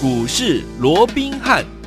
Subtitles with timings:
[0.00, 1.77] 股市罗宾汉。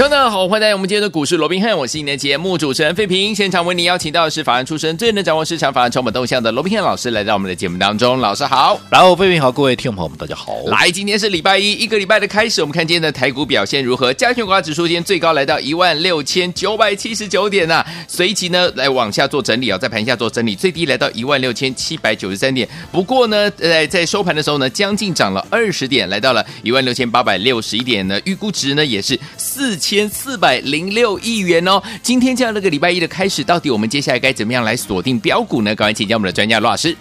[0.00, 3.34] 听众们好，欢迎来到我们今天的股市罗宾汉，我是你的节目主持人费平。
[3.34, 8.18] 现场为您邀请到的是法案出身、最能掌握市场法案成本动向的罗宾汉老师，来到我们的节目当中。
[8.18, 10.54] 老师好，然后费平好，各位听众朋友们大家好。
[10.68, 14.10] 来，今天是礼拜一，一个礼拜的开始，我们看今天的台股表现如何？
[14.14, 22.66] 加权股指数今天最高来到一万六千九百七十九点呐、随即呢来往下做整理啊、在盘下做整理，最低来到一万六千七百九十三点。
[22.90, 30.60] 不过呢，在在收盘的时候呢，将近涨了二十点，来到了一万六千八百六十一点呢，预估值呢也是四千千四百。
[30.60, 31.82] 零六亿元哦！
[32.00, 35.74] 今天这样的个礼拜一的开始，到底我们接下来该怎么样来锁定标股呢？
[35.74, 36.96] 赶快请教我们的专家罗老师。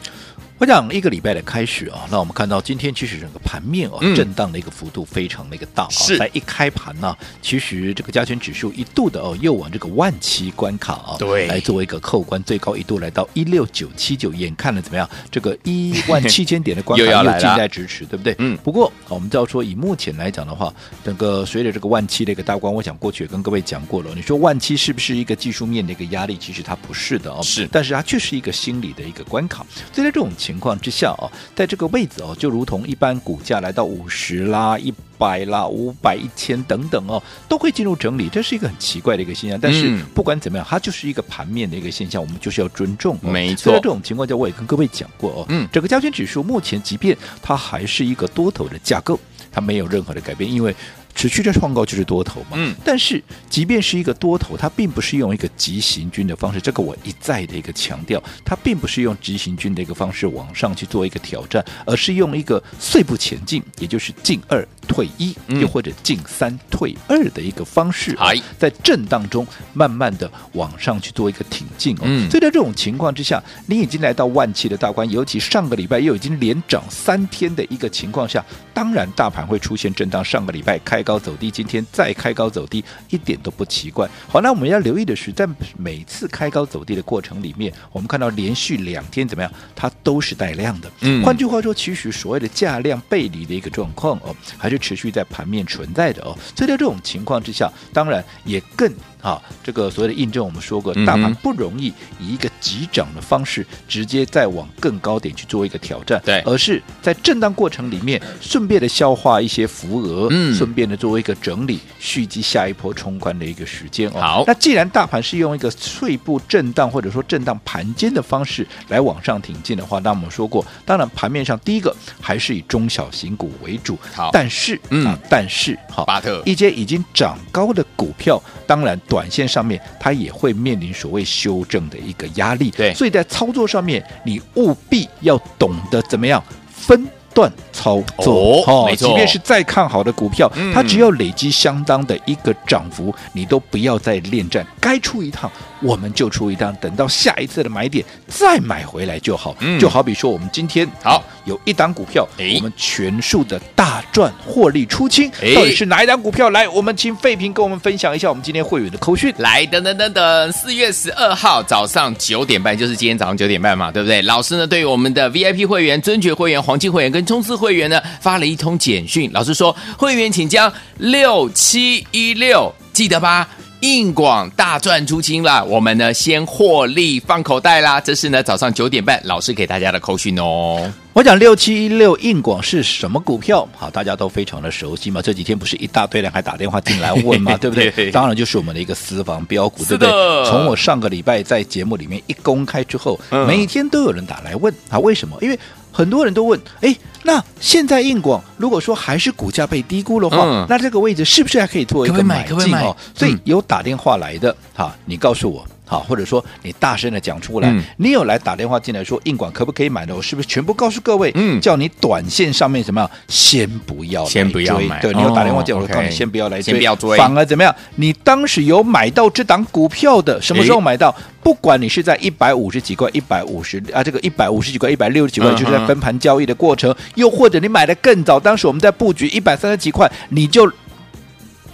[0.59, 5.89] 我讲一个礼拜的开始啊，那我们看到今天其实整个盘面哦，震荡的一个幅度非常的一个大啊。
[5.89, 15.09] 是在一开盘呢，其实这个加权指数一度的哦，又往这个万七关卡啊，对，来作为一个扣关，最高一度来到一六九七九，眼看了怎么样？
[15.31, 18.35] 这个一万七千点的关卡 又近在咫尺，对不对？
[18.39, 18.57] 嗯。
[18.61, 20.73] 不过我们知道说，以目前来讲的话，
[21.05, 24.11] 整个随着这个万七的一个大关，我想过去也跟各位讲过了。
[24.13, 26.35] 你说万七是不是一个技术面的一个压力？
[26.37, 29.65] 其实它不是的哦，是，但是它却是一个心理的一个关卡。
[29.93, 31.29] 所以在这种情况之下哦。
[31.53, 39.59] 在这个位置哦，就如同一般股价来到五十啦、一百啦、五百、一千等等哦，都会进入整理，这是一个很奇怪的一个现象。
[39.61, 43.17] 但是不管怎么样，它就是一个盘面的一个现象，我们就是要尊重。
[43.21, 49.19] 没错，在这种情况下，我也跟各位讲过哦，嗯，整个加权指数目前即便它还是一个多头的架构，
[49.51, 50.73] 它没有任何的改变，因为。
[51.19, 68.17] 持续的创高就是多头嘛，嗯，但是即便是一个多头，它并不是用一个急行军的方式，这个我一再的一个强调，它并不是用急行军的一个方式往上去做一个挑战，而是用一个碎步前进，也就是进二退一，又或者进三退二的一个方式，
[68.57, 80.77] 在震荡中慢慢的往上去做一个挺进哦，所以在这种情况之下，你已经来到万七的大关，尤其上个礼拜又已经连涨三天的一个情况下，当然大盘会出现震荡，上个礼拜。
[80.89, 84.09] 开高走低，今天再开高走低，一点都不奇怪。
[84.27, 89.51] 好，那我们要留意的是，在每次开高走低的过程里面，我们看到连续两天怎么样？
[89.75, 90.89] 它都是带量的。
[91.01, 96.37] 嗯，换句话说，其实所谓的价量背离的一个状况哦，还是持续在盘面存在的哦。
[96.55, 98.91] 所以在这种情况之下，当然也更。
[99.21, 101.87] 好，这个所谓的印证，我们说过，大盘不容易
[102.21, 114.21] 以一个急涨的方式直接再往更高点去做一个挑战，对，而是在震荡过程里面顺便的消化一些浮额，嗯，顺便的作为一个整理，蓄积下一波冲关的一个时间哦。
[114.21, 126.43] 好，那既然大盘是用一个碎步震荡或者说震荡盘间的方式来往上挺进的话，那我们说过，当然盘面上第一个还是以中小型股为主，好，但是，嗯，啊、但是，好，巴特。
[126.45, 128.99] 一些已经涨高的股票，当然。
[129.07, 145.51] 短线上面，它也会面临所谓修正的一个压力，对，所以在操作上面，你务必要懂得怎么样分段操作，哦，没错，即便是再看好的股票，嗯，它只要累积相当的一个涨幅，你都不要再恋战，该出一趟。
[145.81, 149.55] 我们就出一趟，等到下一次的买点再买回来就好。
[149.59, 152.27] 嗯，就好比说我们今天好有一档股票，
[152.57, 156.49] 我们全数的大赚获利出清，到底是哪一档股票？
[156.49, 159.33] 来，我们请费平跟我们分享一下我们今天会员的扣讯。
[159.37, 164.21] 来，等等等等，四月十二号早上九点半，就是今天早上九点半嘛，对不对？
[164.23, 173.47] 老师呢，对于我们的 VIP 会员、尊爵会员、黄金会员跟冲刺会员呢，发了一通简讯，老师说，会员请将六七一六记得吧。
[173.81, 177.97] 硬广大赚出金了，我们呢先获利放口袋啦。
[178.01, 180.91] 这是呢早上九点半老师给大家的口讯哦。
[181.13, 183.65] 我讲六七一六硬广是什么股票？
[183.77, 185.21] 好，大家都非常的熟悉嘛。
[185.21, 188.11] 这几天不是一大堆人还打电话进来问嘛， 对不对？
[188.11, 190.09] 当然就是我们的一个私房标股，对不对？
[190.45, 195.37] 从我上个礼拜在节目里面一公开之后，每天都有人打来问啊，为什么？
[195.41, 195.57] 因为
[195.99, 196.95] 很多人都问，哎。
[197.23, 202.95] 那现在硬广如果说还是股价被低估的话，嗯，那这个位置是不是还可以做一个买进哦？
[203.13, 205.67] 所以有打电话来的，哈，你告诉我。
[205.89, 211.31] 好，或者说你大声的讲出来，嗯，你有来打电话进来说硬广可不可以买的，我是不是全部告诉各位？
[211.33, 215.01] 嗯，叫你短线上面怎么样，先不要，先不要买。
[215.01, 217.17] 对，你有打电话进来，我告诉你先不要来追，先不要追。
[217.17, 217.75] 反而怎么样？
[217.95, 221.13] 你当时有买到这档股票的，什么时候买到？
[221.41, 230.71] 不管你是在一百五十几块、一百五十啊，这个一百五十几块、一百六十几块，就是在分盘交易的过程，又或者你买的更早，当时我们在布局一百三十几块，你就。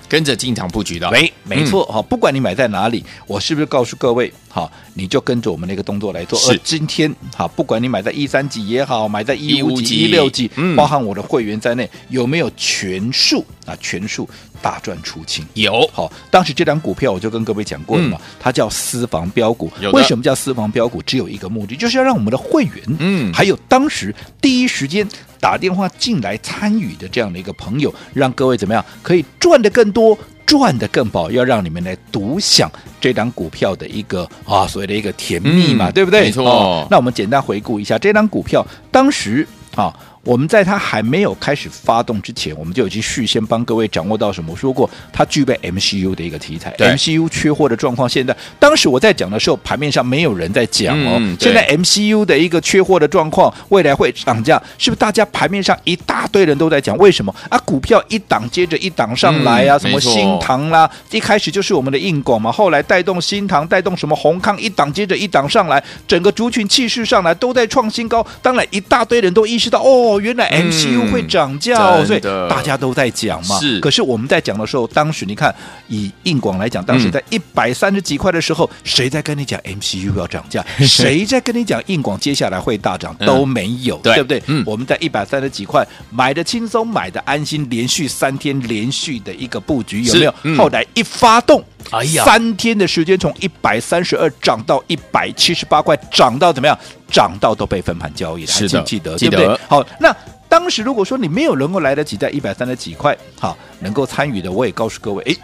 [0.08, 6.40] 跟着进场布局的，没没错哈、嗯，不管你买在哪里，我是不是告诉各位，好，你就跟着我们那个动作来做。
[6.48, 13.76] 而今天，好，不管你买在一三级也好，买在一五级、一六级，包含我的会员在内，有没有全数啊？
[13.82, 14.26] 全数
[14.62, 15.46] 大赚出清？
[15.56, 15.86] 有。
[15.92, 19.70] 好，当时这张股票我就跟各位讲过了嘛，嗯、它叫私房标股。
[19.92, 21.02] 为什么叫私房标股？
[21.02, 25.06] 只有一个目的，就是要让我们的会员，嗯，还有当时第一时间。
[25.38, 32.72] 打电话进来参与的这样的一个朋友，让各位怎么样可以赚的更多，赚的更饱，要让你们来独享
[33.02, 36.22] 这张股票的一个啊所谓的一个甜蜜嘛，嗯、对不对？
[36.22, 36.88] 没错、哦。
[36.90, 39.94] 那我们简单回顾一下这张股票，当时啊。
[40.26, 44.52] 我们在它还没有开始发动之前，我们就已经事先帮各位掌握到什么？
[44.52, 48.10] 我说过，它具备 MCU 的一个题材，MCU 缺货的状况。
[48.10, 51.18] 现在，当时我在讲的时候，盘面上没有人在讲哦。
[51.20, 55.00] 嗯、现在 MCU 的一个缺货的状况，未来会涨价，是不是？
[55.00, 57.58] 大家盘面上一大堆人都在讲，为什么啊？
[57.60, 68.26] 股票一档接着一档上来啊，嗯、什么新塘啦，一开始就是我们的硬广嘛，后来带动新塘，带动什么宏康，一档接着一档上来，整个族群气势上来都在创新高。
[68.42, 70.15] 当然，一大堆人都意识到哦。
[70.20, 72.20] 原来 MCU 会涨价，嗯、所以
[72.50, 73.60] 大家都在讲嘛。
[73.60, 75.54] 是，可是我们在讲的时候，当时你看
[75.88, 80.66] 以硬广来讲，当时在一百三十几块的时候，嗯、谁在跟你讲 MCU 要涨价？
[80.86, 83.16] 谁在跟你讲硬广接下来会大涨？
[83.26, 84.44] 都没有，对，对不对？
[84.48, 90.36] 嗯，我们在一百三十几块买的轻松，买的安心，连续三天连续的一个布局有没有？
[90.44, 96.78] 嗯、后来一发动，哎呀，三天的时间从一百三十二涨到一百七十八块，涨到怎么样？
[97.10, 99.16] 涨到都被分盘交易了，还记不记得？
[99.16, 99.60] 记得，对不对？
[99.68, 100.16] 好，那
[100.48, 105.38] 当时如果说你没有能够来得及在一百三十几块，好，能够参与的，我也告诉各位，诶。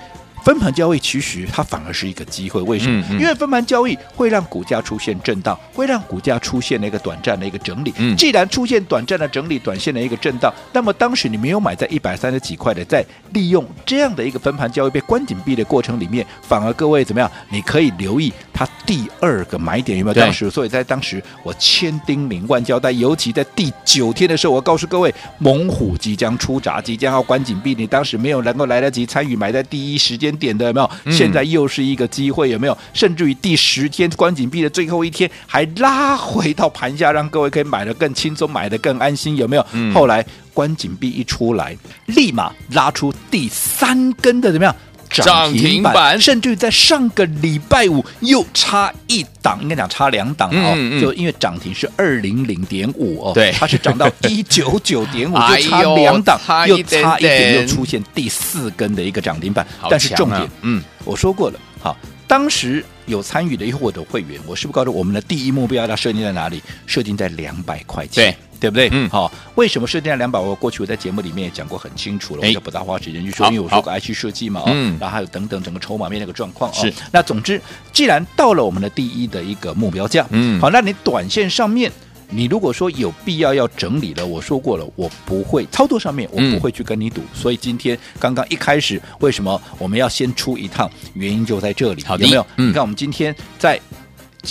[0.43, 3.01] 分盘交易其实它反而是一个机会，为什么？
[3.09, 7.93] 嗯嗯、因为分盘交易会让股价出现震荡，会让股价出现了一个短暂的一个整理。
[7.97, 17.29] 嗯、既然出现短暂的整理、短线的一个震荡，那么当时你没有买在一百三十几块的，在利用这样的一个分盘交易被关紧闭的过程里面，反而各位怎么样？
[17.49, 20.13] 你可以留意它第二个买点有没有？
[20.15, 30.30] 当时，所以在当时我千叮咛万交代，尤其在第九天的时候，我告诉各位，猛虎即将出闸，即将要关紧闭，你当时没有能够来得及参与买在第一时间。
[30.37, 30.89] 点的有没有？
[31.11, 32.77] 现在又是一个机会，有没有？
[32.93, 39.65] 甚至于第十天关紧闭的最后一天，还拉回到盘下，让各位可以买的更轻松，买的更安心，有没有？
[39.93, 41.75] 后来关紧闭一出来，
[42.07, 44.75] 立马拉出第三根的怎么样？
[45.11, 50.73] 涨停板，甚至在上个礼拜五又差一档，应该讲差两档哦。
[50.75, 59.65] 嗯嗯、就因为涨停是二零零点五哦，对，它是涨到 一九九点五，就差两档，哎、又差一点，又出现第四根的一个涨停板。
[59.81, 61.97] 啊、但是重点，嗯，我说过了，好，
[62.27, 66.61] 当时有参与的一伙的会员，我是不是告诉我们的第一目标要设定在哪里？
[66.85, 68.23] 设定在两百块钱。
[68.23, 68.35] 对。
[68.61, 68.87] 对不对？
[68.93, 69.31] 嗯，好、哦。
[69.55, 70.39] 为什么设定在两百？
[70.39, 76.71] 我过去我在节目里面也讲过很清楚了，我就不大花时间去说，因为我说过 IC 设计嘛，嗯，然后还有等等整个筹码面那个状况。
[76.73, 77.59] 是、哦，那总之，
[77.91, 81.91] 既然到了我们的第一的一个目标价，嗯，好，那你短线上面，
[82.29, 87.19] 你如果说有必要要整理了，我说过了，我不会操作上面，我不会去跟你赌。
[87.21, 90.89] 嗯、所以今天刚刚一开始，为什么我们要先出一趟？
[91.15, 92.45] 原因就在这里，好有没有？
[92.57, 93.79] 嗯、你看我们今天在。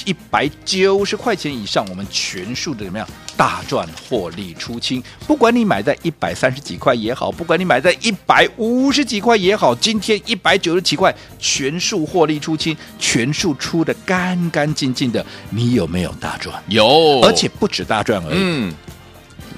[0.05, 3.07] 一百九十块钱以上，我们全数的怎么样
[3.37, 5.03] 大赚获利出清？
[5.27, 16.63] 不管你买在一百三十几块也好，不管你买在一百五十几块也好，今天一百九十几块全数获利出清，全数出的干干净净的，你有没有大赚？
[16.69, 18.39] 有，而且不止大赚而已。
[18.39, 18.75] 嗯。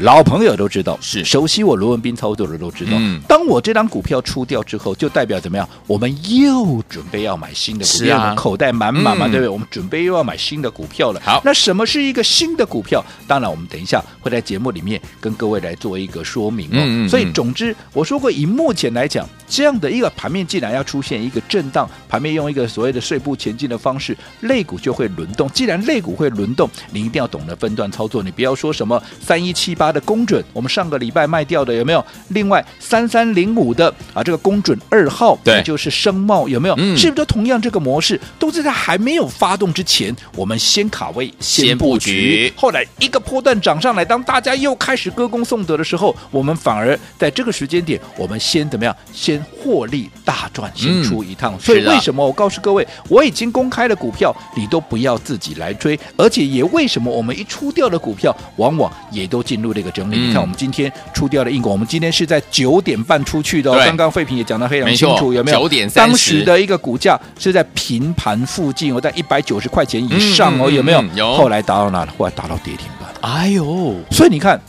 [0.03, 2.91] 老朋友都知道，是熟悉我罗文斌操作的都知道。
[2.97, 5.69] 嗯，当我这张股票出掉之后，就代表怎么样？
[5.87, 9.49] 我们又准备要买新的股票，啊、口袋满满嘛，嗯、对不对？
[9.49, 11.21] 我们准备又要买新的股票了。
[11.25, 13.05] 好，那什么是一个新的股票？
[13.29, 16.71] 当然，我们等一下会在节目里面跟各位来做一个说明哦。
[16.73, 25.49] 嗯嗯嗯，所以，总之我说过，以目前来讲，这样的一个盘面，既然要出现一个震荡，盘面用一个所谓的碎步前进的方式，肋股就会轮动。
[25.51, 29.92] 既然肋股会轮动，你一定要懂得分段操作，你不要说什么三一七八。
[29.93, 32.05] 的公准，我们上个礼拜卖掉的有没有？
[32.29, 36.75] 另外三三零五的啊，这个公准二号，对，就是声茂有没有？
[36.79, 38.19] 嗯，是不是都同样这个模式？
[38.39, 42.53] 都是在还没有发动之前，我们先卡位，先布局。
[42.57, 48.97] 后来一个波段涨上来，当大家又开始歌功颂德的时候，我们反而在这个时间点，我们先怎么样？
[49.13, 51.55] 先获利大赚，先出一趟。
[51.55, 59.72] 嗯、所以为什么我告诉各位，我已经公开了股票，你都不要自己来追，而且也为什么我们一出掉的股票，往往也都进入。
[59.73, 63.81] 这个整理，你看我们今天出掉的硬广，我们今天是在九点半出去的哦。
[63.85, 65.69] 刚刚废品也讲得非常清楚，有没有？
[65.95, 71.03] 当时的一个股价是在平盘附近哦，在一百九十块钱以上哦，有没有？
[71.15, 71.33] 有。
[71.35, 72.13] 后来达到哪了？
[72.19, 73.09] 后来达到跌停板。
[73.21, 74.61] 哎呦，所以你看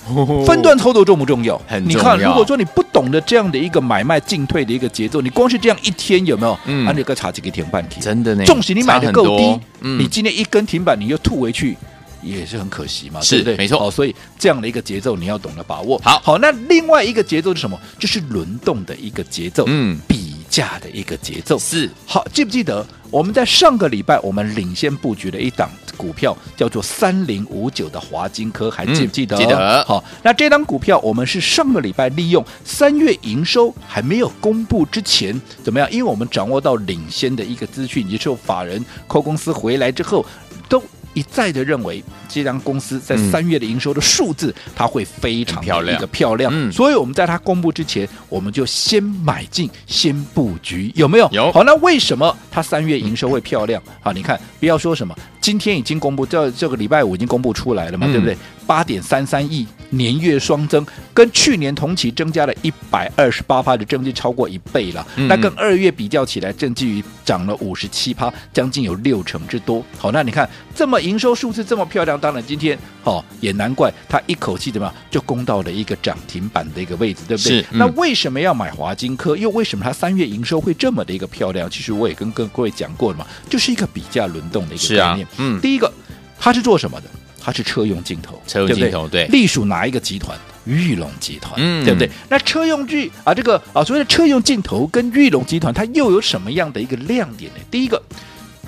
[0.46, 1.60] 分段操作重不重要？
[1.68, 1.98] 很重要。
[1.98, 6.58] 你看，如果说你不懂得这样的一个买卖进退的一个节奏，你光是这样一天有没有？
[6.66, 8.46] 嗯，啊，那个差几个停半天，真的呢。
[8.46, 11.76] 纵使你买的够低，嗯，你今天一根停板，你又吐回去。
[12.24, 13.58] 也是很可惜嘛，是对不对？
[13.58, 16.00] 没错，哦，所以这样的一个节奏你要懂得把握。
[16.04, 17.80] 好，好，那另外一个节奏是什么？
[18.00, 21.58] 就是轮动的一个节奏，嗯，比价的一个节奏。
[21.60, 29.36] 是，好，记不记得我们在上个礼拜我们领先布局的一档股票叫做三零五九的华金科，还记不记得？
[29.36, 29.86] 嗯、记得。
[29.86, 35.92] 好，那这档股票我们是上个礼拜利用三月营收还没有公布之前怎么样？
[35.92, 40.26] 因为我们掌握到领先的一个资讯，也就是法人扣公司回来之后
[40.70, 40.82] 都。
[41.14, 51.30] 一再的认为，这家公司在三月的营收的数字，它会非常的一个漂亮，嗯，所以我们在它公布之前，我们就先买进，先布局，有没有？
[51.32, 51.52] 有。
[51.52, 53.82] 好，那为什么它三月营收会漂亮？
[54.02, 58.36] 好，你看，不要说什么，今天已经公布，这这个礼拜五已经公布出来了嘛，对不对？
[58.66, 65.06] 八点三三亿年月双增，跟去年同期增加了一百二十八趴的增绩超过一倍了。
[65.28, 69.84] 那跟二月比较起来，正基于涨了五十七趴，将近有六成之多。
[69.98, 77.64] 好，那你看这么营收数字这么漂亮，当然今天哦也难怪它一口气怎么样就攻到了一个涨停板的一个位置，对不对？
[77.72, 79.38] 那为什么要买华金科？
[79.38, 81.70] 又为什么它三月营收会这么的一个漂亮？
[81.70, 85.28] 其实我也跟各位讲过了嘛，就是一个比价轮动的一个概念。
[85.38, 85.92] 嗯，第一个
[86.40, 87.08] 它是做什么的？
[87.44, 90.38] 它是车用镜头，车用镜头对，隶属哪一个集团？
[90.66, 92.10] 玉龙集团，嗯，对不对？
[92.30, 97.60] 那车用具啊，这个啊，所谓的车用镜头跟玉龙集团，它又有什么样的一个亮点呢？
[97.70, 98.02] 第一个，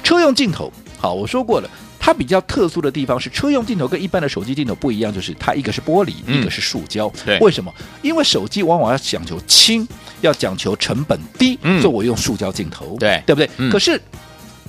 [0.03, 7.09] 车用镜头，好，我说过了，它比较特殊的地方是车用镜头跟一般的手机镜头不一样，就是它一个是玻璃，嗯、一个是塑胶。
[7.25, 7.73] 对，为什么？
[8.01, 9.87] 因为手机往往要讲求轻，
[10.19, 13.49] 要讲求成本低，嗯，所以我用塑胶镜头，对，对不对？
[13.55, 14.01] 嗯、可是。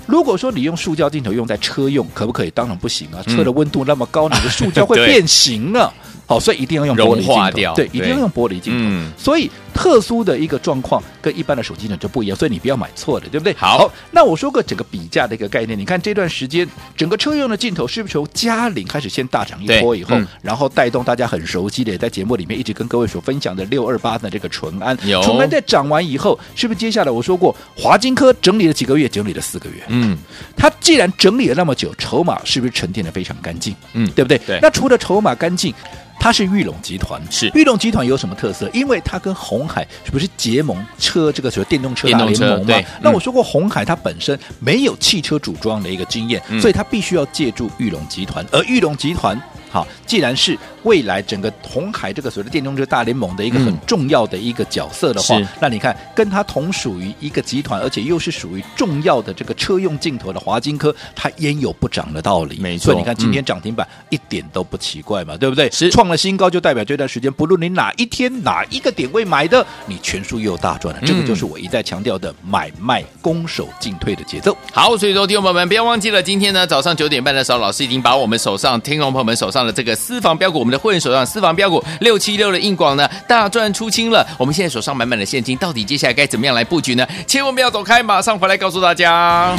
[0.07, 2.51] 如果说你用塑胶镜头用在车用，可不可以？
[2.51, 3.23] 当然不行啊！
[3.25, 5.93] 车的温度那么高，你的塑胶会变形啊！
[6.27, 9.17] 好，所以一定要用玻璃镜头，对，一定要用玻璃镜头。
[9.17, 9.51] 所以。
[9.77, 13.53] 特殊的一个状况跟一般的手机呢就不一样，所以你不要买错了，对不对？
[13.59, 16.67] 好，好，那我说个整个比价的一个概念，你看这段时间
[16.97, 25.23] 整个车用的镜头是不是从嘉陵开始先大涨一波以后，嗯、然后带动大家很熟悉的，也在节目里面一直跟各位所分享的六二八的这个淳安，有。
[25.23, 30.17] 淳安在涨完以后，是不是接下来我说过华金科整理了几个月，整理了四个月，嗯，
[30.57, 33.75] 它既然整理了那么久，筹码是不是沉淀的非常干净？
[33.95, 34.39] 嗯，对不对？
[34.47, 34.61] 对。
[34.63, 35.75] 那除了筹码干净。
[36.19, 38.69] 它是玉龙集团，是玉龙集团有什么特色？
[38.73, 42.81] 因为它跟红海是不是结盟车这个所谓电动车大联盟嘛？
[43.03, 49.41] 那我说过，红海它本身没有汽车组装的一个经验，嗯、所以它必须要借助玉龙集团，而玉龙集团。
[49.77, 62.59] 好，既然是未来整个红海这个所谓的电动车大联盟的一个很重要的一个角色的话，嗯、那你看跟它同属于一个集团，而且又是属于重要的这个车用镜头的华金科，它焉有不涨的道理？
[62.59, 65.71] 没错，所以你看今天涨停板一点都不奇怪嘛，嗯、对不对？
[65.71, 71.01] 是创了新高，就代表这段时间不论你哪一天哪一个点位买的，你全数又大赚了。
[71.03, 74.57] 嗯、这个就是我一再强调的买卖攻守进退的节奏。
[74.73, 79.66] 好，所以说听众朋友们不要忘记了，今天呢早上九点半的时候，老师已经把我们手上听众朋友们手上。
[79.73, 84.27] 这个私房标股，我们的会员手上私房标股六七六的硬广呢，大赚出清了。
[84.39, 87.07] 我们现在手上满满的现金，到底接下来该怎么样来布局呢？
[87.27, 89.57] 千万不要走开，马上回来告诉大家。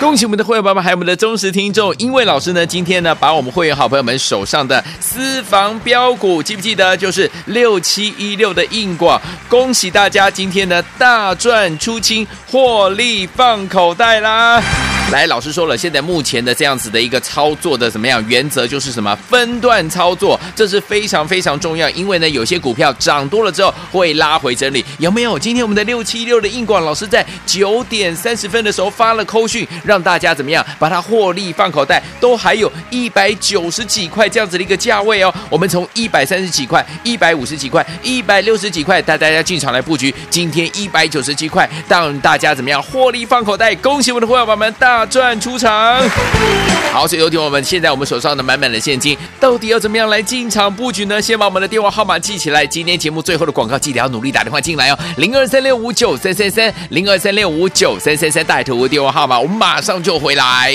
[0.00, 6.96] 恭喜我们的会员朋友们，还有我们的忠实听众，因为老师呢，今天呢，把我们会员好朋友们手上的私房标股，记不记得？
[6.96, 14.62] 就是六七一六的硬广，恭喜大家今天呢大赚出清，获利放口袋啦！
[15.10, 18.24] 来，老师说了，现在目前的这样子的一个操作的怎么样？
[18.28, 19.12] 原则就是什么？
[19.28, 21.90] 分段操作，这是非常非常重要。
[21.90, 25.36] 因为呢，有些股票涨多了之后会拉回整理，有没有？
[25.36, 32.00] 今天我们的六七六的硬广老师在九点三十分的时候发了扣讯，让大家怎么样把它获利放口袋？
[32.20, 35.34] 都还有一百九十几块这样子的一个价位哦。
[35.50, 43.74] 我们从一百三十几块、一百五十几块、一百六十几块带大家进场来布局，今天一百九十几块，让大家怎么样获利放口袋？
[43.74, 44.99] 恭喜我们的伙伴们大！
[45.06, 45.98] 赚出场，
[46.92, 51.20] 好，所以有请我们现在我们手上的满满的现金，到底要怎么样来进场布局呢？
[51.20, 60.74] 先把我们的电话号码记起来，今天节目最后的广告记得要努力打电话进来哦，零二三六五九三三三，零二三六五九三三三，带头的电话号码，我们马上就回来。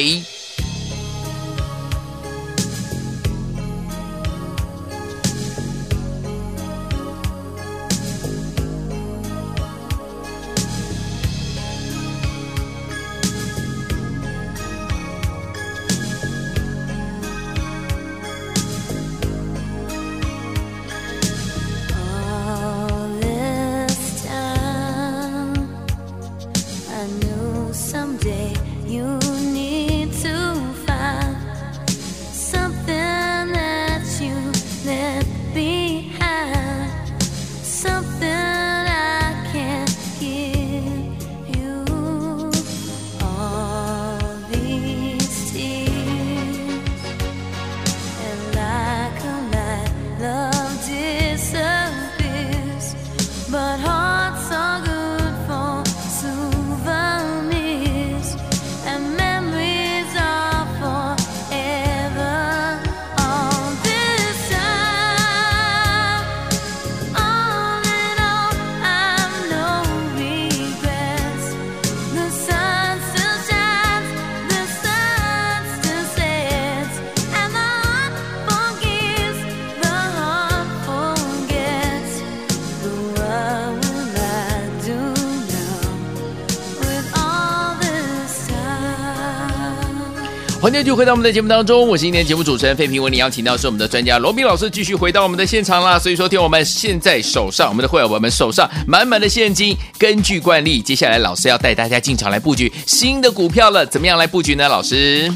[90.65, 96.00] 欢迎继续回到我们的节目当中，我是今天节目主持人费平，为你邀请到是我们的专家罗宾老师，继续回到我们的现场啦。
[96.00, 104.67] 所以说，听我们现在手上，我们的会员我们手上满满的现金，根据惯例，接下来老师要带大家进场来布局新的股票了，怎么样来布局呢？
[104.67, 105.31] 老师？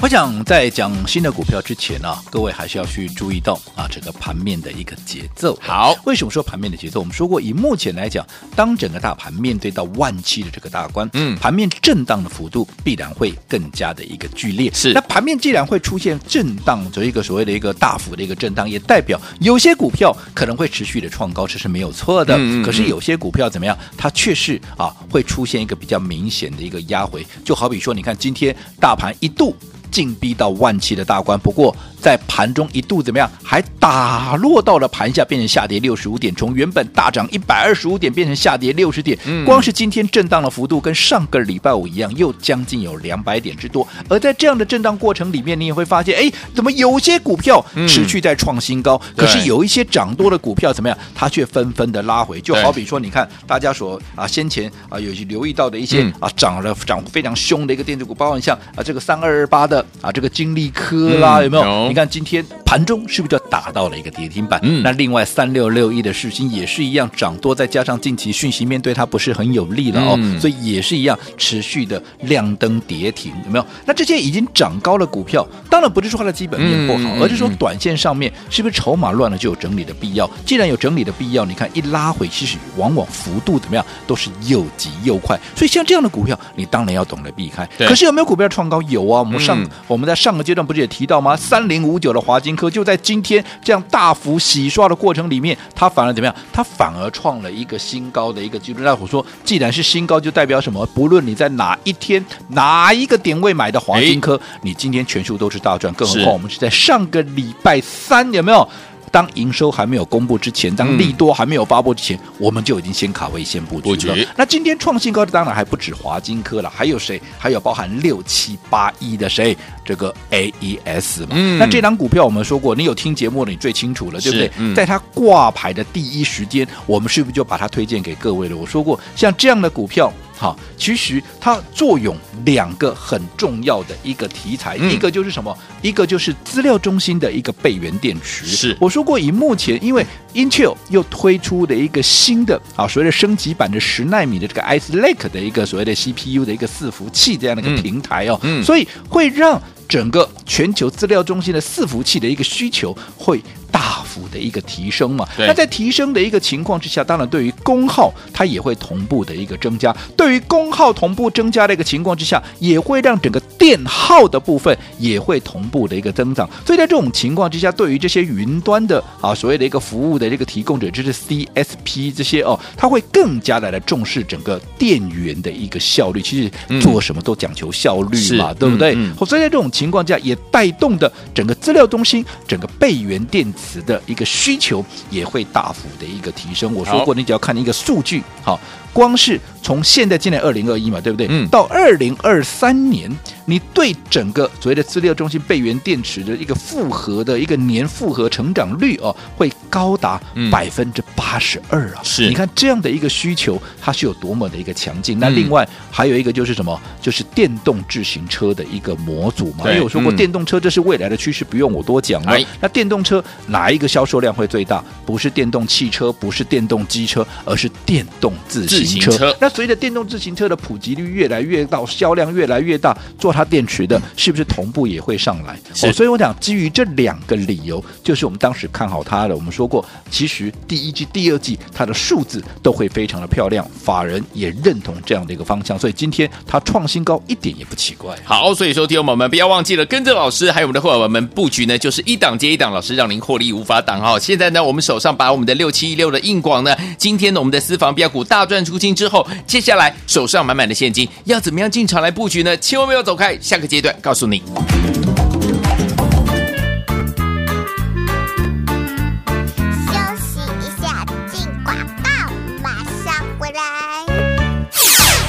[0.00, 5.58] 我想在讲新的股票之前啊，各位还是要去注意到啊，整个盘面的一个节奏。
[5.60, 7.00] 好，为什么说盘面的节奏？
[7.00, 8.24] 我们说过，以目前来讲，
[8.54, 14.70] 当整个大盘面对到万七的这个大关，嗯，盘面震荡的幅度必然会更加的一个剧烈。
[14.72, 22.36] 是，那盘面既然会出现震荡，这一个所谓的一个大幅的一个震荡，也代表有些股票可能会持续的创高，这是没有错的。
[22.38, 23.76] 嗯，可是有些股票怎么样？
[23.96, 27.26] 它确实啊，会出现一个比较明显的一个压回。
[27.44, 29.56] 就好比说，你看今天大盘一度。
[29.90, 39.18] 进逼到万七的大关，不过在盘中一度怎么样，还打落到了盘下，变成下跌六十五点，从原本大涨一百二十五点变成下跌六十点。
[39.26, 43.86] 嗯，光是今天震荡的幅度跟上个礼拜五一样，又将近有两百点之多。
[44.08, 52.40] 而在这样的震荡过程里面，你也会发现，哎，怎么有些股票持续在创新高，嗯、可是有一些涨多的股票怎么样，它却纷纷的拉回。
[52.40, 59.84] 就好比说，你看大家所啊先前啊有些留意到的一些、嗯、啊涨了涨非常凶的一个电子股，包括像啊这个三二二八的。
[60.00, 61.87] 啊，这个金利科啦，有没有？
[61.88, 64.60] 有，你看今天盘中是不是就打到了一个跌停板？
[64.62, 73.66] 嗯，那另外三六六一的世芯也是一样涨多，再加上近期讯息面对它不是很有利了哦，嗯、所以也是一样持续的亮灯跌停，有没有？
[73.86, 80.28] 那这些已经涨高的股票，当然不是说它的基本面不好，嗯、而是说短线上面是不是筹码乱了就有整理的必要？
[80.44, 87.64] 既然有整理的必要，你看一拉回，其实往往幅度怎么样都是又急又快，所以像这样的股票，你当然要懂得避开。
[87.78, 88.82] 可是有没有股票创高？
[88.82, 90.08] 有啊，我们上、嗯、我们。
[90.08, 91.36] 在上个阶段不是也提到吗？
[91.36, 96.34] 三零五九的华金科就在今天这样大幅洗刷的过程里面，它反而怎么样？
[96.52, 98.80] 它反而创了一个新高的一个记录。
[98.82, 100.84] 那我说，既然是新高，就代表什么？
[100.86, 105.92] 不论你在哪一天哪一个点位买的华金科，你今天全数都是大赚。
[105.94, 108.68] 更何况我们是在上个礼拜三，有没有？
[109.08, 114.14] 当营收还没有公布之前，当利多还没有发布之前，嗯、我们就已经先卡位先布局了。
[114.14, 117.20] 局那今天创新高的当然还不止华金科了，还有谁？
[117.38, 119.56] 还有包含六七八一的谁？
[119.84, 121.28] 这个 AES 嘛。
[121.32, 124.50] 嗯、那这档股票我们说过，你有听节目的你最清楚了，对不对？
[124.58, 128.56] 嗯、在它挂牌的第一时间，我们是不是就把它推荐给各位了？
[128.56, 130.12] 我说过，像这样的股票。
[130.38, 135.56] 好，其实它作用两个很重要的一个题材，嗯、一个就是什么？
[135.82, 138.46] 一个就是资料中心的一个备源电池。
[138.46, 153.42] 是我说过，以目前因为 Intel 又推出的一个新的啊，所谓的升级版的十纳米的这个 Ice Lake 的一个所谓的 CPU 的一个伺服器这样的一个平台哦，嗯嗯、所以会让整个全球资料中心的伺服器的一个需求会。
[153.70, 159.94] 大幅的一个提升嘛，那在提升的一个情况之下，当然对于功耗它也会同步的一个增加。
[160.16, 166.48] 对于功耗同步增加的一个情况之下，也会让整个电耗的部分也会同步的一个增长。
[166.64, 176.22] 所以在这种情况之下，对于这些云端的啊所谓的一个服务的这个提供者，就是 CSP 这些哦，它会更加的来重视整个电源的一个效率。
[176.22, 178.94] 其实做什么都讲求效率嘛，嗯、对不对？
[178.94, 183.46] 嗯嗯、所以在这种情况下，也带动的整个资料中心、整个备源电。
[183.58, 186.72] 此的一个需求也会大幅的一个提升。
[186.72, 188.58] 我说过，你只要看一个数据，好。
[188.90, 191.26] 光是从现在进来二零二一嘛，对不对？
[191.28, 191.46] 嗯。
[191.48, 200.18] 到二零二三年，你对整个所谓的资料中心备源电池的一个复合的一个年复合成长率哦，会高达
[200.50, 202.00] 百分之八十二啊！
[202.02, 205.18] 是，你看这样的一个需求，它是有多么的一个强劲。
[205.18, 206.80] 那另外还有一个就是什么？
[207.02, 209.66] 就是电动自行车的一个模组嘛。
[209.66, 212.38] 因为我说过，电动车这是未来的趋势，不用我多讲了。
[212.58, 214.82] 那电动车哪一个销售量会最大？
[215.04, 219.10] 不是电动汽车，不是电动机车，而是电动自行车。
[219.10, 225.58] 自行车，那随着电动自行车的普及率越来越大，销量越来越大，做它电池的，是不是同步也会上来？
[225.82, 229.34] 哦，所以我想基于这两个理由，就是我们当时看好它的。
[229.34, 238.16] 我们说过，其实第一季、第二季它的数字都会非常的漂亮，法人也认同这样的一个方向，所以今天它创新高一点也不奇怪。
[238.22, 244.16] 好，所以说听友们不要忘记了，跟着老师还有我们的伙伴们布局呢，就是一档接一档，老师让您获利无法挡哈。
[244.20, 249.26] 现在呢，我们手上把我们的六七一六的硬广呢，今天呢我们的私房标股大赚出清之后。
[249.48, 252.54] 接下来手上满满的现金，要怎么样进场来布局呢？
[252.58, 254.42] 千万不要走开，下个阶段告诉你。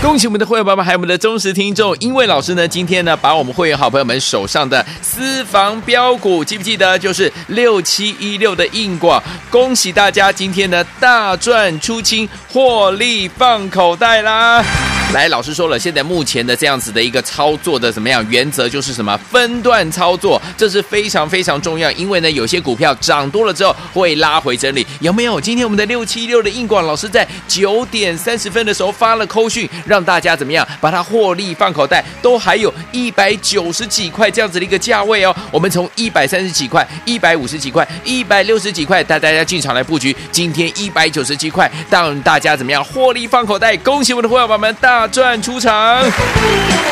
[0.09, 6.97] 恭喜我们的会员宝宝，还有我们的忠实听众，因为老师呢，今天呢，把我们会员好朋友们手上的私房标股，记不记得？
[6.97, 14.65] 就是六七一六的硬广，恭喜大家今天呢大赚出清，获利放口袋啦！
[15.13, 21.91] 来，老师说了，现在目前的这样子的一个操作的怎么样原则就是什么分段操作，这是非常非常重要。
[21.91, 25.39] 因为呢，有些股票涨多了之后会拉回整理，有没有？
[25.41, 35.35] 今天我们的六七六的硬广老师在九点三十分的时候发了扣讯，让让大家怎么样把它获利放口袋，都还有一百九十几块这样子的一个价位哦。
[35.51, 43.75] 我们从一百三十几块、一百五十几块、一百六十几块带大家进场来布局，今天一百九十几块，让大家怎么样获利放口袋？
[43.75, 45.05] 恭喜我们的伙伴们大！
[45.09, 46.01] 赚出场，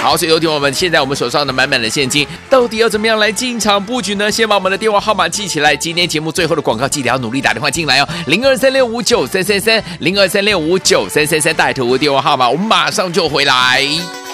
[0.01, 4.29] 好，所以有请我们现在我们手上的满满的现金，到底要怎么样来进场布局呢？
[4.29, 14.26] 先把我们的电话号码记起来，今天节目最后的广告记得要努力打电话进来哦，零二三六五九三三三，零二三六五九三三三，带图电话号码，我们马马上就回来。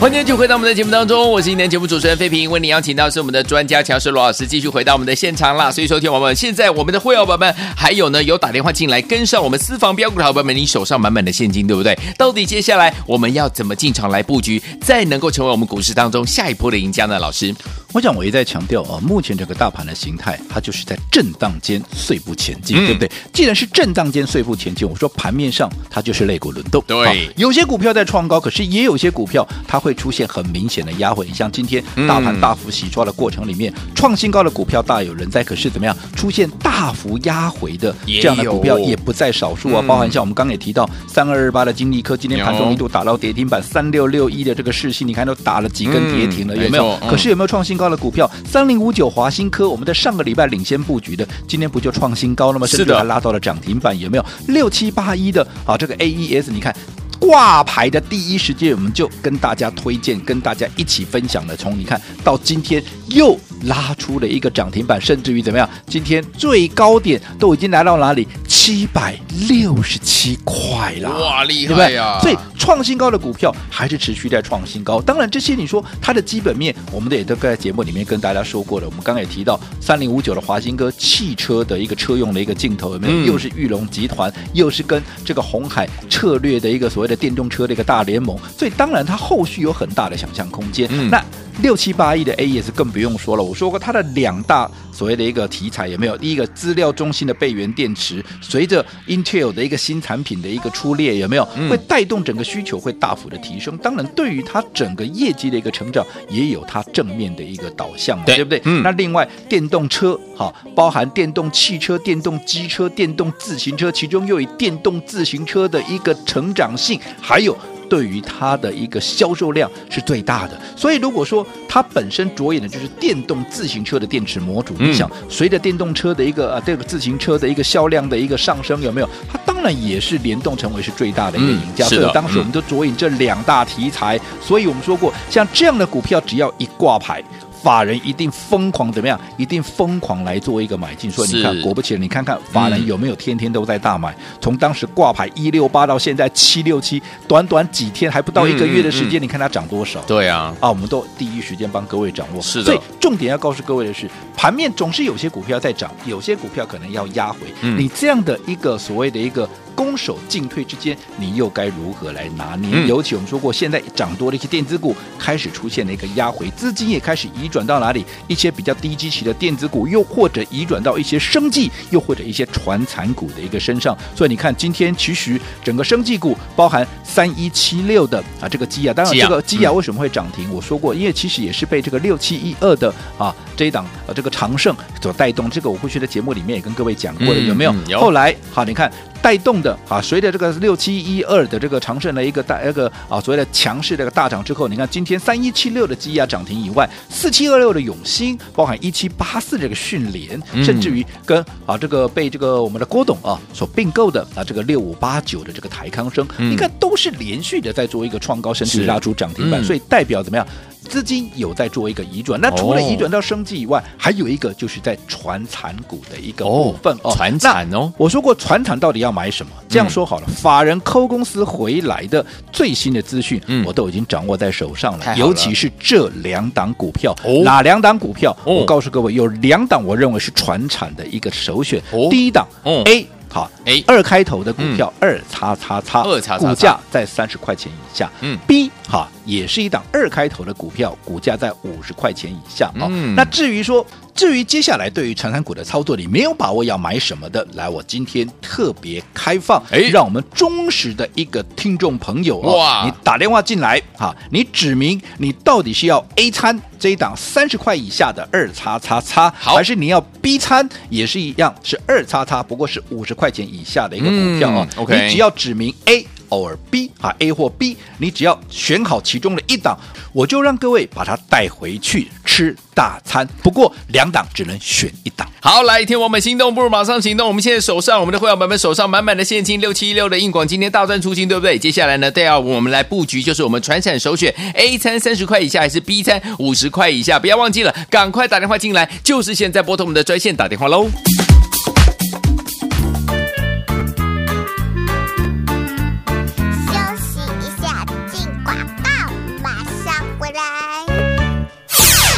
[0.00, 5.70] 欢迎继续回到我们的节目当中，我是今天节目主持人费平，为您邀请到是我们的专家强势罗老师，继续回到我们的现场啦。
[5.70, 11.98] 所以说，听我们现在我们的会员宝宝们，还有呢有打电话进来跟上我们私房标股的好朋友们，你手上满满的现金，对不对？
[12.18, 17.18] 到底接下来我们要怎么进场来布局，再能够成为我们股市当中下一波的赢家呢？
[17.18, 17.54] 老师，
[17.94, 23.10] 我想我一再强调啊，目前这个大盘的形态，它就是在震荡间碎步前进，嗯、对不对？
[23.32, 29.94] 既然是震荡间碎步前进，我说盘面上它就是肋骨轮动，对，有些股票在创高，可是也有些股票它会。
[29.94, 39.80] 出现很明显的压回，你像今天大盘大幅洗刷的过程里面，创新高的股票大有人在，可是怎么样出现大幅压回的这样的股票也不在少数啊。
[39.86, 46.98] 包含像我们刚刚也提到三二二八的金立科，今天盘中一度打到跌停板，三六六一的这个世信，你看都打了几根跌停了，有没有？
[47.08, 48.30] 可是有没有创新高的股票？
[48.44, 52.66] 三零五九华新科，我们在上个礼拜领先布局的，今天不就创新高了吗？
[52.66, 54.24] 甚至还拉到了涨停板，有没有？
[54.48, 56.74] 六七八一的啊，这个 AES，你看。
[57.20, 61.56] 挂牌的第一时间，我们就跟大家推荐，跟大家一起分享的。
[61.56, 65.68] 从你看到今天又拉出了一个涨停板，甚至于怎么样？
[65.86, 68.26] 今天最高点都已经来到哪里？
[68.46, 71.10] 七百六十七块了！
[71.10, 72.18] 哇，厉害呀！
[72.20, 75.00] 所以创新高的股票还是持续在创新高。
[75.00, 78.86] 当然，这些你说它的基本面，我们的也都在节目里面跟大家说过了。
[78.86, 83.14] 我们刚刚也提到三零五九的华新哥汽车的一个车用的一个镜头，有没有？
[83.14, 90.88] 嗯、又是玉龙集团，又是跟这个红海策略的一个所谓的电动车的一个大联盟，所以当然它后续有很大的想象空间。
[90.90, 91.22] 嗯、那
[91.62, 96.16] 六七八亿的 AES 更不用说了，我说过它的两大所谓的一个题材有没有？
[96.18, 103.76] 第一个资料中心的备源电池，随着 Intel 的一个新产品的一个出列，有没有会带动整个需求会大幅的提升？
[103.78, 108.60] 当然，对于它整个业绩的一个成长，也有它正面的一个导向嘛，对，对不对？
[108.64, 108.82] 嗯。
[108.82, 117.56] 那另外，电动车哈，包含电动汽车、电动机车、电动自行车，其中又以电动自行车的一个成长性，还有。
[117.88, 129.08] 对于它的一个销售量是最大的，所以如果说它本身着眼的就是电动自行车的电池模组，你想随着电动车的一个啊这个自行车的一个销量的一个上升，有没有？
[129.30, 131.86] 它当然也是联动成为是最大的一个赢家。
[131.86, 137.22] 所以当时我们都着眼这两大题材，所以我们说过，像这样的股票只要一挂牌。
[137.64, 139.18] 法人一定疯狂怎么样？
[139.38, 141.10] 一定疯狂来做一个买进。
[141.10, 144.12] 所以你看，果不其然，你看看法人有没有天天都在大买？
[144.12, 150.02] 嗯、从当时挂牌一六八到现在七六七，短短几天还不到一个月的时间，嗯嗯嗯、你看它涨多少？
[150.02, 152.42] 对啊，啊，我们都第一时间帮各位掌握。
[152.42, 152.66] 是的。
[152.66, 157.38] 所以重点要告诉各位的是，盘面总是有些股票在涨，有些股票可能要压回。
[157.62, 162.70] 嗯、你这样的一个所谓的一个攻守进退之间，你又该如何来拿捏？
[162.72, 168.04] 嗯、尤其我们说过，现在涨多的一些电子股开始出现了一个压回，资金也开始移转到哪里？
[168.26, 173.96] 一些比较低基期的电子股，又或者移转到一些生技，又或者一些传产股的一个身上。
[174.14, 180.48] 所以你看，今天其实整个生技股，包含三一七六的啊这个基亚，当然这个基亚为什么会涨停？
[180.48, 185.48] 嗯、我说过，因为其实也是被这个六七一二的啊这一档啊这个长盛所带动。
[185.50, 187.74] 这个我过去的节目里面也跟各位讲过的，有没有？
[187.88, 188.00] 有。
[188.00, 188.90] 后来好，你看。
[189.24, 210.46] 带动的啊，随着这个六七一二的这个长盛的一个大一个啊，所谓的强势这个大涨之后，你看今天三一七六的基亚涨停以外，四七二六的永兴，包含一七八四这个迅联，甚至于跟啊这个被这个我们的郭董啊所并购的啊这个六五八九的这个台康生，你看都是连续的在做一个创高，甚至拉出涨停板，嗯、所以代表怎么样？
[210.84, 217.12] 资金有在做一个移转，那除了移转到生计以外，哦、还有一个就是在传产股的一个部分哦。
[217.14, 219.52] 传产哦，我说过传产到底要买什么？
[219.68, 225.06] 这样说好了，嗯、法人抠公司回来的最新的资讯，嗯、我都已经掌握在手上了。
[225.06, 228.30] 了尤其是这两档股票，哦、哪两档股票？
[228.44, 231.82] 哦、我告诉各位，有两档我认为是传产的一个首选。
[231.90, 233.06] 哦、第一档、哦、A。
[233.34, 238.08] 好，哎，二开头的股票二叉叉叉，二叉叉，股价在三十块钱以下。
[238.20, 242.70] 嗯，B 哈，也是一档二开头的股票，股价在五十块钱以下。
[242.78, 266.06] 哦，那至于说，至于接下来对于传产股的操作，你没有把握要买什么的，来，我今天特别开放，哎，让我们忠实的一个听众朋友哇，你打电话进来，哈，你指明你到底是要 A 餐这一档三十块以下的二叉叉叉，还是你要 B 餐也是一样是二叉叉，不过是五十块钱以下的一个股票啊？OK，你只要指明 A。
[266.30, 269.78] 偶尔 B 啊，A 或 B，你只要选好其中的一档，
[270.12, 273.24] 我就让各位把它带回去吃大餐。
[273.44, 275.30] 不过两档只能选一档。
[275.40, 277.28] 好，来，听我们心动不如马上行动。
[277.28, 281.56] 我们现在手上，我们的会员朋友们手上满满的现金，六七一六的硬广今天大赚出金，对不对？
[281.56, 287.20] 接下来呢，都要我们来布局，就是我们传产首选 A 餐三十块以下，还是 B 餐五十块以下？
[287.20, 290.90] 不要忘记了，赶快打电话进来，就是现在拨通我们的专线打电话喽。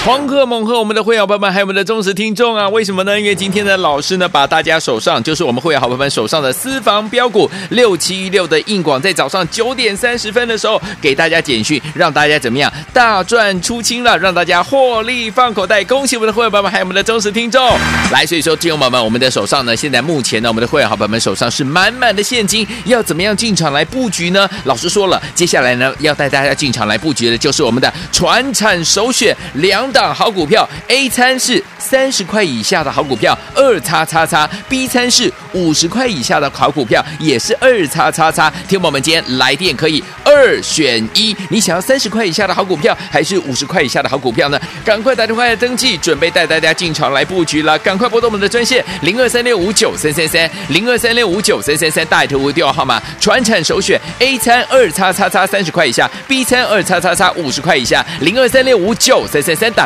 [0.07, 2.69] 狂贺猛贺我们的会员朋友们，还有我们的忠实听众啊！
[2.69, 3.19] 为什么呢？
[3.19, 15.83] 因为今天的老师呢，把大家手上就是我们会员好朋友们手上的私房标股六七一六的硬广，在早上九点三十分的时候给大家简讯，让大家怎么样大赚出清了，让大家获利放口袋。
[15.83, 17.77] 恭喜我们的会员朋友们，还有我们的忠实听众！
[18.13, 24.49] 来，所以说，听众朋友们，我们的手上呢，现在目前呢，我们的会员好朋友们手上是满满的现金，要怎么样进场来布局呢？
[24.67, 29.93] 老师说了，接下来呢，要带大家进场来布局的就是我们的传产首选两。
[29.97, 38.53] 档好股票，A 餐是三十块以下的好股票，二叉叉叉；B 餐是五十块以下的好股票，也是二叉叉叉。
[38.69, 44.61] 听我们今天来电可以二选一，你想要三十块以下的好股票，还是五十块以下的好股票呢？
[44.85, 47.79] 赶快打电话来登记，准备带大家进场来布局了。
[47.79, 59.86] 赶快拨动我们的专线零二三六五九三三三零二三六五九三三三，大头屋电话号码，传产首选 A 餐二叉叉叉三十块以下，B 餐二叉叉叉五十块以下，零二三六五九三三三打。